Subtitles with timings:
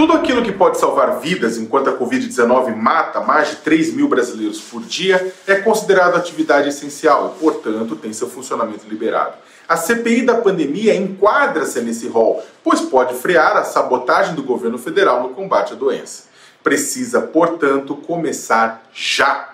[0.00, 4.58] Tudo aquilo que pode salvar vidas enquanto a Covid-19 mata mais de 3 mil brasileiros
[4.58, 9.34] por dia é considerado atividade essencial e, portanto, tem seu funcionamento liberado.
[9.68, 15.22] A CPI da pandemia enquadra-se nesse rol, pois pode frear a sabotagem do governo federal
[15.22, 16.30] no combate à doença.
[16.64, 19.50] Precisa, portanto, começar já.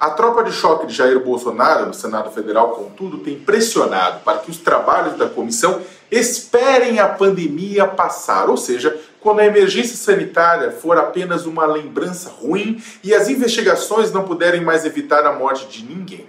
[0.00, 4.50] A tropa de choque de Jair Bolsonaro no Senado Federal, contudo, tem pressionado para que
[4.50, 5.80] os trabalhos da comissão
[6.10, 12.82] esperem a pandemia passar, ou seja, quando a emergência sanitária for apenas uma lembrança ruim
[13.02, 16.26] e as investigações não puderem mais evitar a morte de ninguém.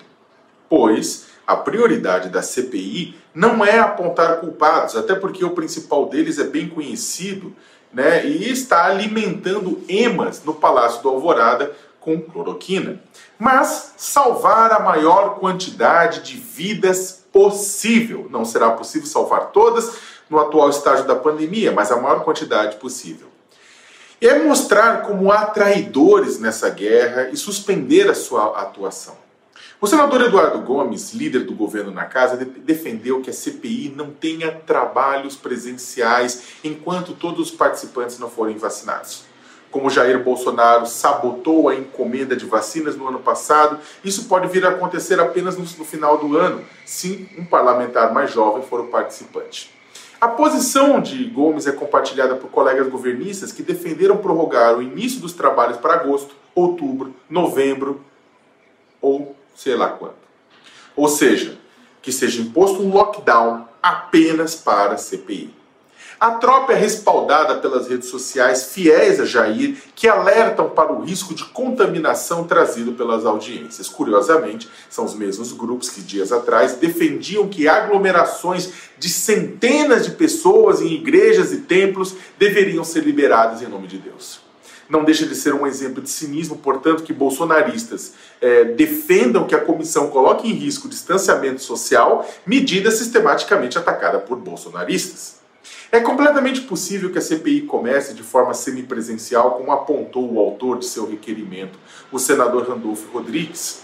[0.67, 6.43] Pois a prioridade da CPI não é apontar culpados, até porque o principal deles é
[6.43, 7.55] bem conhecido
[7.91, 13.01] né, e está alimentando emas no Palácio do Alvorada com cloroquina,
[13.37, 18.27] mas salvar a maior quantidade de vidas possível.
[18.29, 19.97] Não será possível salvar todas
[20.29, 23.27] no atual estágio da pandemia, mas a maior quantidade possível.
[24.21, 29.17] É mostrar como há traidores nessa guerra e suspender a sua atuação.
[29.81, 34.51] O senador Eduardo Gomes, líder do governo na casa, defendeu que a CPI não tenha
[34.51, 39.23] trabalhos presenciais enquanto todos os participantes não forem vacinados.
[39.71, 44.69] Como Jair Bolsonaro sabotou a encomenda de vacinas no ano passado, isso pode vir a
[44.69, 49.71] acontecer apenas no, final do ano, se um parlamentar mais jovem for o participante.
[50.19, 55.33] A posição de Gomes é compartilhada por colegas governistas que defenderam prorrogar o início dos
[55.33, 58.01] trabalhos para agosto, outubro, novembro
[59.01, 60.15] ou sei lá quando.
[60.95, 61.57] Ou seja,
[62.01, 65.58] que seja imposto um lockdown apenas para a CPI.
[66.19, 71.33] A tropa é respaldada pelas redes sociais fiéis a Jair, que alertam para o risco
[71.33, 73.87] de contaminação trazido pelas audiências.
[73.87, 80.81] Curiosamente, são os mesmos grupos que dias atrás defendiam que aglomerações de centenas de pessoas
[80.81, 84.49] em igrejas e templos deveriam ser liberadas em nome de Deus
[84.89, 89.59] não deixa de ser um exemplo de cinismo, portanto, que bolsonaristas é, defendam que a
[89.59, 95.39] comissão coloque em risco o distanciamento social, medida sistematicamente atacada por bolsonaristas.
[95.91, 100.85] É completamente possível que a CPI comece de forma semipresencial, como apontou o autor de
[100.85, 101.79] seu requerimento,
[102.11, 103.81] o senador Randolfo Rodrigues,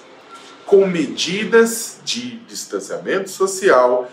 [0.67, 4.07] com medidas de distanciamento social,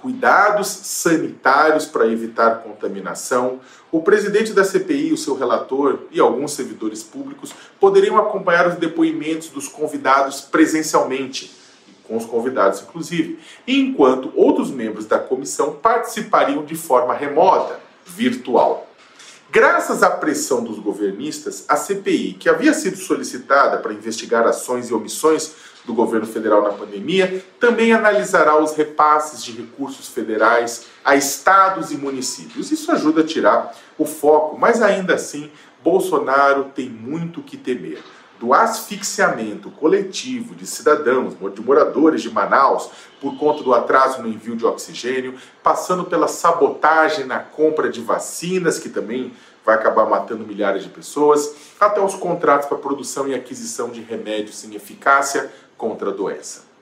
[0.00, 3.60] cuidados sanitários para evitar contaminação.
[3.90, 9.48] O presidente da CPI, o seu relator e alguns servidores públicos poderiam acompanhar os depoimentos
[9.48, 11.65] dos convidados presencialmente
[12.06, 18.86] com os convidados inclusive, enquanto outros membros da comissão participariam de forma remota, virtual.
[19.50, 24.94] Graças à pressão dos governistas, a CPI, que havia sido solicitada para investigar ações e
[24.94, 31.92] omissões do governo federal na pandemia, também analisará os repasses de recursos federais a estados
[31.92, 32.72] e municípios.
[32.72, 35.50] Isso ajuda a tirar o foco, mas ainda assim,
[35.82, 38.02] Bolsonaro tem muito que temer
[38.38, 44.56] do asfixiamento coletivo de cidadãos, de moradores de Manaus, por conta do atraso no envio
[44.56, 49.32] de oxigênio, passando pela sabotagem na compra de vacinas, que também
[49.64, 54.58] vai acabar matando milhares de pessoas, até os contratos para produção e aquisição de remédios
[54.58, 56.75] sem eficácia contra a doença.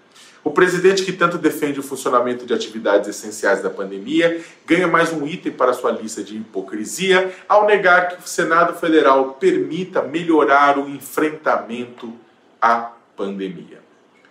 [0.44, 5.26] O presidente que tanto defende o funcionamento de atividades essenciais da pandemia ganha mais um
[5.26, 10.86] item para sua lista de hipocrisia ao negar que o Senado Federal permita melhorar o
[10.86, 12.12] enfrentamento
[12.60, 13.82] à pandemia.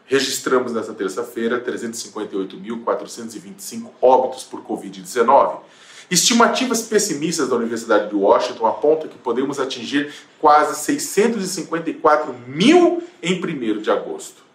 [0.06, 5.62] Registramos nesta terça-feira 358.425 óbitos por Covid-19.
[6.12, 13.82] Estimativas pessimistas da Universidade de Washington apontam que podemos atingir quase 654 mil em 1
[13.82, 14.53] de agosto.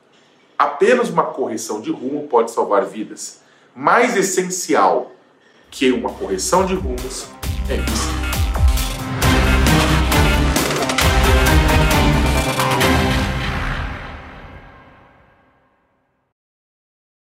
[0.58, 3.40] Apenas uma correção de rumo pode salvar vidas.
[3.76, 5.12] Mais essencial
[5.70, 7.28] que uma correção de rumos
[7.70, 8.27] é isso.